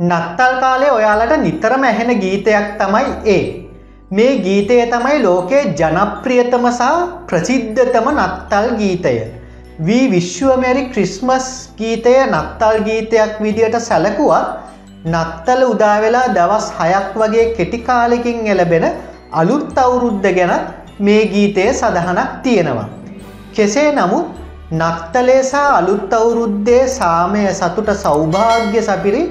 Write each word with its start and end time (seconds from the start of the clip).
නත්තල් 0.00 0.54
කාලේ 0.60 0.90
ඔයාලට 0.90 1.36
නිතරම 1.38 1.84
ඇහෙන 1.84 2.08
ගීතයක් 2.20 2.70
තමයි 2.78 3.10
ඒ. 3.26 3.42
මේ 4.10 4.38
ගීතය 4.42 4.78
තමයි 4.90 5.22
ලෝකයේ 5.22 5.74
ජනප්‍රියතම 5.80 6.66
සහ 6.70 6.88
ප්‍රසිද්ධතම 7.28 8.08
නත්තල් 8.12 8.74
ගීතය. 8.76 9.14
වී 9.86 10.10
විශ්වමැරි 10.10 10.82
ක්‍රිස්මස් 10.88 11.46
ගීතය 11.78 12.14
නත්තල් 12.26 12.78
ගීතයක් 12.86 13.38
විදියට 13.40 13.78
සැලකුවත් 13.80 14.48
නත්තල 15.06 15.62
උදාවෙලා 15.64 16.26
දවස් 16.34 16.66
හයක් 16.78 17.14
වගේ 17.14 17.46
කෙටිකාලෙකින් 17.56 18.46
එලබෙන 18.46 18.88
අලුත් 19.32 19.78
අවුරුද්ධ 19.78 20.28
ගැන 20.34 20.52
මේ 20.98 21.22
ගීතය 21.26 21.68
සඳහනක් 21.72 22.42
තියෙනවා. 22.42 22.88
කෙසේ 23.52 23.92
නමුත් 23.92 24.26
නත්තලේසා 24.72 25.68
අලුත් 25.78 26.12
අවුරුද්දේ 26.12 26.82
සාමය 26.88 27.46
සතුට 27.52 27.96
සෞභාග්‍ය 28.04 28.82
සපිරි 28.82 29.24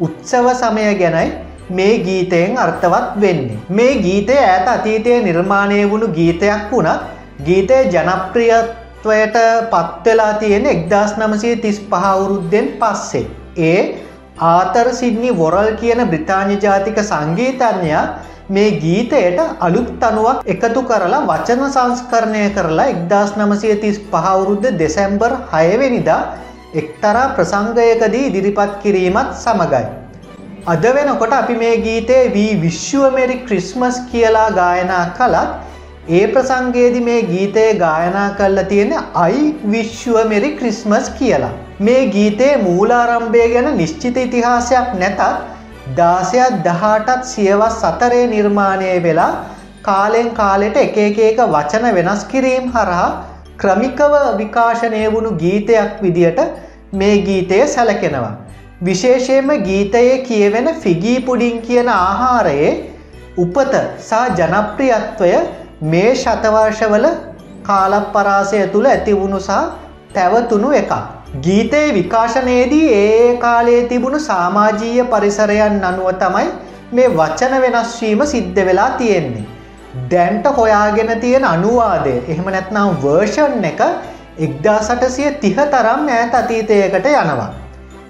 උත්සව 0.00 0.46
සමය 0.54 0.84
ගැනයි 0.94 1.30
මේ 1.70 1.94
ගීතයෙන් 2.00 2.58
අර්ථවත් 2.58 3.08
වෙන්නේ. 3.16 3.58
මේ 3.70 3.94
ගීතය 3.98 4.36
ඇත 4.44 4.68
අතීතය 4.68 5.16
නිර්මාණය 5.22 5.80
වුණු 5.90 6.08
ගීතයක් 6.10 6.70
වුණත් 6.70 7.02
ගීතය 7.44 7.76
ජනප්‍රියත්වයට 7.86 9.36
පත්වෙලා 9.72 10.32
තියෙන 10.34 10.66
එක්දස් 10.66 11.12
නමසය 11.18 11.56
තිස් 11.56 11.78
පහවුරුද්දෙන් 11.82 12.66
පස්සේ. 12.80 13.26
ඒ 13.58 13.80
ආතර 14.46 14.88
සිද්නි 14.92 15.30
වොරල් 15.34 15.70
කියන 15.76 16.02
බ්‍රතාානය 16.06 16.58
ජාතික 16.58 16.98
සංගීතඥයා 17.02 18.04
මේ 18.48 18.70
ගීතයට 18.80 19.40
අලුත් 19.60 20.02
අනුවක් 20.02 20.46
එකතු 20.46 20.82
කරලා 20.82 21.24
වචන 21.24 21.66
සංස්කරණය 21.68 22.44
කරලා 22.50 22.86
එක්දස් 22.88 23.36
නමසය 23.36 23.74
තිස් 23.76 23.98
පහවුරුද්ධ 24.06 24.70
දෙසැම්බර් 24.78 25.32
හයවෙනිදා 25.52 26.22
එක්තරා 26.74 27.24
ප්‍රසංගයකදී 27.36 28.26
ඉදිරිපත් 28.26 28.74
කිරීමත් 28.82 29.30
සමගයි. 29.36 29.86
අද 30.66 30.84
වෙනකොට 30.94 31.32
අපි 31.32 31.54
මේ 31.54 31.76
ගීතය 31.78 32.18
වී 32.34 32.52
විශ්වමෙරි 32.60 33.36
ක්‍රිස්මස් 33.46 33.96
කියලා 34.10 34.50
ගායනා 34.52 35.04
කළත් 35.18 35.50
ඒ 36.10 36.26
ප්‍රසංගයේදි 36.26 37.00
මේ 37.00 37.22
ගීතය 37.24 37.64
ගායනා 37.76 38.28
කල්ලා 38.36 38.64
තියෙන 38.64 38.92
අයි 39.16 39.42
විශ්වමෙරි 39.66 40.50
ක්‍රිස්මස් 40.56 41.10
කියලා. 41.18 41.54
මේ 41.80 42.02
ගීතයේ 42.08 42.52
මූලාරම්භය 42.58 43.46
ගැන 43.54 43.70
නිශ්චිත 43.76 44.16
ඉතිහාසයක් 44.18 44.92
නැතත් 44.96 45.22
දාසයක් 45.96 46.62
දහටත් 46.64 47.24
සියවස් 47.24 47.80
සතරේ 47.80 48.26
නිර්මාණය 48.26 48.92
වෙලා 49.02 49.32
කාලෙන් 49.82 50.30
කාලෙට 50.32 50.76
එක 50.78 50.96
එකක 51.00 51.40
වචන 51.48 51.86
වෙනස් 51.94 52.24
කිරීම් 52.24 52.66
හරහා 52.70 53.10
ක්‍රමිකව 53.60 54.14
විකාශනය 54.38 55.00
වුණු 55.14 55.30
ගීතයක් 55.42 55.98
විදියට 56.02 56.40
මේ 56.94 57.16
ගීතය 57.26 57.58
සැලකෙනවා. 57.68 58.32
විශේෂයෙන්ම 58.82 59.50
ගීතයේ 59.66 60.18
කියවෙන 60.20 60.68
ෆිගී 60.76 61.18
පුඩින් 61.20 61.60
කියන 61.62 61.90
ආහාරයේ 61.90 62.70
උපත 63.38 63.74
සහ 64.00 64.22
ජනප්‍රියත්වය 64.38 65.32
මේ 65.84 66.08
ශතවර්ෂවල 66.14 67.06
කාලපරාසය 67.62 68.64
තුළ 68.72 68.88
ඇතිවුණු 68.88 69.40
සහ 69.40 69.60
පැවතුණු 70.14 70.72
එකක්. 70.72 70.92
ගීතයේ 71.38 71.94
විකාශනයේදී 71.94 72.86
ඒ 72.94 73.36
කාලයේ 73.36 73.86
තිබුණු 73.88 74.20
සාමාජීය 74.22 75.04
පරිසරයන් 75.06 75.80
අනුව 75.84 76.10
තමයි 76.22 76.48
මේ 76.92 77.14
වචන 77.16 77.54
වෙනස්වීම 77.64 78.22
සිද්ධ 78.26 78.60
වෙලා 78.66 78.90
තියෙන්නේ. 78.98 79.48
දැන්ට 80.10 80.46
හොයාගෙන 80.58 81.10
තියෙන 81.20 81.44
අනුවාදය 81.44 82.14
එහෙම 82.28 82.48
නැත්නම් 82.54 82.90
වර්ෂන් 83.04 83.64
එක 83.70 83.80
එක්දා 84.46 84.78
සටසිය 84.88 85.30
තිහ 85.42 85.56
තරම් 85.72 86.06
ඈත් 86.08 86.34
අතීතයකට 86.40 87.08
යනවා. 87.12 87.48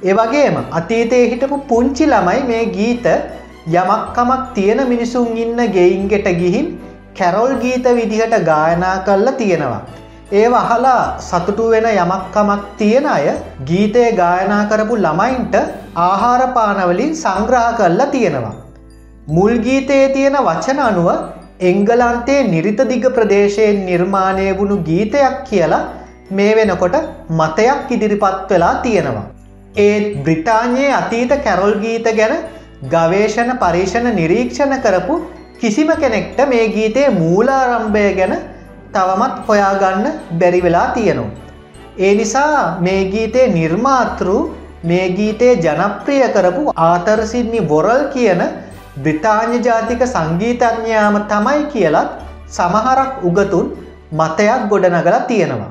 ඒවගේම 0.03 0.59
අතීතය 0.81 1.21
හිටපු 1.33 1.59
පුංචි 1.71 2.07
ළමයි 2.07 2.43
මේ 2.51 2.65
ගීත 2.77 3.07
යමක්කමක් 3.75 4.45
තියෙන 4.55 4.83
මිනිසුන් 4.93 5.41
ඉන්න 5.45 5.65
ගෙයින්ගෙට 5.77 6.29
ගිහින් 6.43 6.69
කැරොල් 7.15 7.55
ගීත 7.65 7.89
විදිහට 7.99 8.37
ගායනා 8.51 8.95
කල්ලා 9.09 9.39
තියෙනවා. 9.41 9.83
ඒ 10.33 10.47
අහලා 10.63 11.01
සතුටු 11.21 11.71
වෙන 11.73 11.87
යමක්කමක් 11.95 12.63
තියෙන 12.79 13.07
අය 13.09 13.27
ගීතය 13.67 14.05
ගායනා 14.23 14.63
කරපු 14.71 15.03
ළමයින්ට 15.07 15.55
ආහාරපානවලින් 16.07 17.13
සංග්‍රහ 17.17 17.67
කරලා 17.79 18.13
තියෙනවා. 18.15 18.57
මුල් 19.29 19.55
ගීතයේ 19.67 20.09
තියෙන 20.17 20.37
වචන 20.47 20.89
අනුව 20.89 21.09
එංගලන්තයේ 21.61 22.45
නිරිතදිග 22.45 23.03
ප්‍රදේශයෙන් 23.17 23.81
නිර්මාණය 23.87 24.47
වුණු 24.59 24.77
ගීතයක් 24.87 25.35
කියලා 25.49 25.81
මේ 26.31 26.53
වෙනකොට 26.57 26.95
මතයක් 27.31 27.91
ඉදිරිපත් 27.91 28.47
වෙලා 28.51 28.75
තියෙනවා. 28.85 29.27
ඒත් 29.79 30.07
බ්‍රිතාන්‍යයේ 30.25 30.95
අතීත 31.01 31.33
කැරොල් 31.45 31.75
ගීත 31.83 32.07
ගැන 32.19 32.35
ගවේෂණ 32.85 33.53
පරීක්ෂණ 33.59 34.09
නිරීක්ෂණ 34.15 34.73
කරපු 34.87 35.17
කිසිම 35.61 35.91
කෙනෙක්ට 36.03 36.41
මේ 36.49 36.65
ගීතයේ 36.77 37.11
මූලාරම්භය 37.19 38.07
ගැන 38.21 38.35
තවමත් 38.95 39.37
හොයාගන්න 39.49 40.07
බැරි 40.41 40.63
වෙලා 40.63 40.89
තියෙනවා. 40.97 41.37
ඒ 41.99 42.15
නිසා 42.15 42.81
මේ 42.81 43.03
ගීතේ 43.13 43.47
නිර්මාතෘ 43.51 44.29
මේ 44.85 45.07
ගීතේ 45.19 45.53
ජනප්‍රිය 45.59 46.25
කරපු 46.35 46.63
ආතරසිද්නි 46.89 47.61
බොරල් 47.71 48.03
කියන 48.15 48.43
බ්‍රිතාාන්‍ය 49.03 49.59
ජාතික 49.67 50.03
සංගීතඥයාම 50.07 51.17
තමයි 51.27 51.63
කියලත් 51.73 52.11
සමහරක් 52.49 53.25
උගතුන් 53.25 53.67
මතයක් 54.13 54.63
ගොඩනගලා 54.71 55.21
තියෙනවා. 55.29 55.71